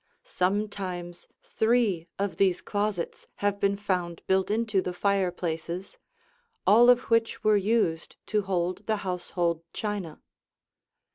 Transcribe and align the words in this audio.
Sometimes 0.23 1.27
three 1.43 2.07
of 2.17 2.37
these 2.37 2.59
closets 2.59 3.27
have 3.35 3.59
been 3.59 3.77
found 3.77 4.23
built 4.25 4.49
into 4.49 4.81
the 4.81 4.93
fireplaces, 4.93 5.99
all 6.65 6.89
of 6.89 7.01
which 7.11 7.43
were 7.43 7.55
used 7.55 8.15
to 8.25 8.41
hold 8.41 8.83
the 8.87 8.95
household 9.05 9.61
china. 9.73 10.19